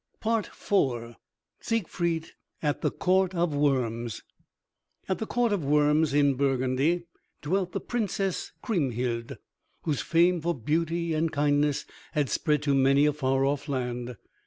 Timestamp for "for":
10.41-10.55